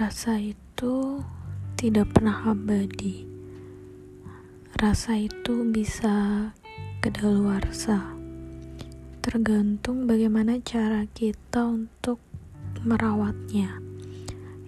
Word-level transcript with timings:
Rasa 0.00 0.40
itu 0.40 1.20
tidak 1.76 2.16
pernah 2.16 2.56
abadi. 2.56 3.28
Rasa 4.80 5.20
itu 5.20 5.68
bisa 5.68 6.48
kedaluarsa. 7.04 8.16
Tergantung 9.20 10.08
bagaimana 10.08 10.56
cara 10.64 11.04
kita 11.04 11.68
untuk 11.68 12.16
merawatnya. 12.80 13.76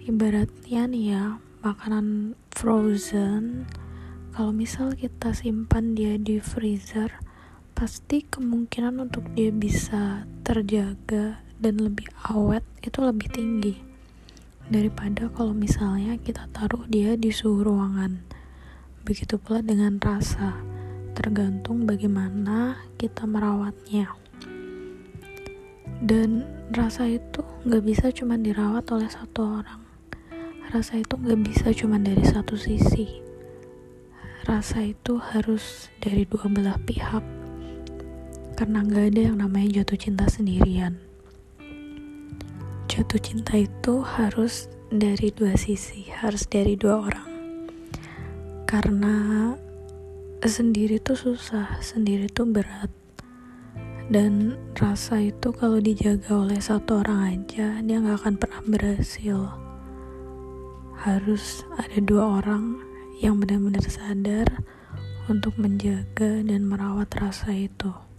Ibaratnya 0.05 0.85
nih 0.85 1.05
ya, 1.17 1.41
makanan 1.65 2.37
frozen, 2.53 3.65
kalau 4.37 4.53
misal 4.53 4.93
kita 4.93 5.33
simpan 5.33 5.97
dia 5.97 6.13
di 6.21 6.37
freezer, 6.37 7.09
pasti 7.73 8.21
kemungkinan 8.21 9.01
untuk 9.01 9.25
dia 9.33 9.49
bisa 9.49 10.29
terjaga 10.45 11.41
dan 11.57 11.81
lebih 11.81 12.05
awet 12.29 12.61
itu 12.85 13.01
lebih 13.01 13.33
tinggi 13.33 13.92
daripada 14.71 15.27
kalau 15.31 15.51
misalnya 15.51 16.15
kita 16.19 16.47
taruh 16.55 16.87
dia 16.87 17.19
di 17.19 17.33
suhu 17.33 17.63
ruangan. 17.63 18.23
Begitu 19.03 19.35
pula 19.35 19.59
dengan 19.59 19.99
rasa, 19.99 20.55
tergantung 21.11 21.83
bagaimana 21.83 22.79
kita 22.95 23.27
merawatnya. 23.27 24.07
Dan 26.03 26.47
rasa 26.71 27.07
itu 27.07 27.43
nggak 27.67 27.83
bisa 27.83 28.05
cuma 28.15 28.39
dirawat 28.39 28.87
oleh 28.91 29.07
satu 29.11 29.63
orang. 29.63 29.81
Rasa 30.71 30.99
itu 30.99 31.15
nggak 31.19 31.41
bisa 31.43 31.67
cuma 31.75 31.99
dari 31.99 32.23
satu 32.23 32.55
sisi. 32.55 33.19
Rasa 34.43 34.83
itu 34.83 35.19
harus 35.19 35.91
dari 35.99 36.27
dua 36.27 36.47
belah 36.51 36.79
pihak. 36.83 37.23
Karena 38.55 38.83
nggak 38.83 39.05
ada 39.15 39.21
yang 39.31 39.37
namanya 39.39 39.83
jatuh 39.83 39.99
cinta 39.99 40.27
sendirian 40.27 41.12
jatuh 42.93 43.17
cinta 43.17 43.57
itu 43.57 44.05
harus 44.05 44.69
dari 44.93 45.33
dua 45.33 45.57
sisi, 45.57 46.13
harus 46.13 46.45
dari 46.45 46.77
dua 46.77 47.09
orang. 47.09 47.29
Karena 48.69 49.49
sendiri 50.45 51.01
tuh 51.01 51.17
susah, 51.17 51.81
sendiri 51.81 52.29
tuh 52.29 52.45
berat. 52.45 52.93
Dan 54.13 54.61
rasa 54.77 55.25
itu 55.25 55.49
kalau 55.57 55.81
dijaga 55.81 56.37
oleh 56.37 56.61
satu 56.61 57.01
orang 57.01 57.33
aja, 57.33 57.81
dia 57.81 57.97
nggak 57.97 58.29
akan 58.29 58.35
pernah 58.37 58.61
berhasil. 58.61 59.41
Harus 61.01 61.65
ada 61.73 61.97
dua 61.97 62.45
orang 62.45 62.77
yang 63.25 63.41
benar-benar 63.41 63.89
sadar 63.89 64.45
untuk 65.33 65.57
menjaga 65.57 66.45
dan 66.45 66.61
merawat 66.69 67.09
rasa 67.17 67.57
itu. 67.57 68.12